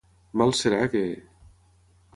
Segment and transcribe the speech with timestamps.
[0.41, 1.05] Mal serà que...